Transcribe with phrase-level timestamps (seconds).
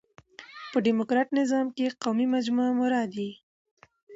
[0.71, 3.31] په ډيموکراټ نظام کښي قومي مجموعه مراد يي.